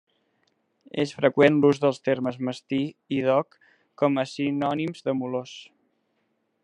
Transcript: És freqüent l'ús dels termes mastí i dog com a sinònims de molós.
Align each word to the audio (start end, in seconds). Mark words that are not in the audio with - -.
És 1.01 1.11
freqüent 1.17 1.59
l'ús 1.65 1.81
dels 1.83 2.01
termes 2.09 2.39
mastí 2.47 2.79
i 3.17 3.19
dog 3.27 3.59
com 4.03 4.19
a 4.23 4.25
sinònims 4.33 5.07
de 5.11 5.17
molós. 5.21 5.55